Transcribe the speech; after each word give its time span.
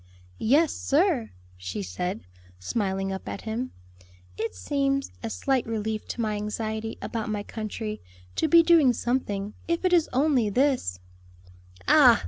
"Yes, 0.39 0.73
sir," 0.73 1.29
she 1.57 1.83
said, 1.83 2.21
smiling 2.57 3.11
up 3.13 3.29
at 3.29 3.41
him, 3.41 3.71
"it 4.35 4.55
seems 4.55 5.11
a 5.21 5.29
slight 5.29 5.63
relief 5.67 6.07
to 6.07 6.21
my 6.21 6.37
anxiety 6.37 6.97
about 7.03 7.29
my 7.29 7.43
country, 7.43 8.01
to 8.35 8.47
be 8.47 8.63
doing 8.63 8.93
something, 8.93 9.53
if 9.67 9.85
it 9.85 9.93
is 9.93 10.09
only 10.11 10.49
this." 10.49 10.97
"Ah! 11.87 12.19